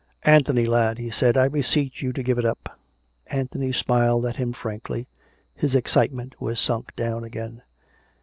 [0.35, 2.75] "Anthony, lad," he said," I beseech you to give it up."
[3.27, 5.07] Anthony smiled at him frankly.
[5.53, 7.61] His excitement was sunk down again.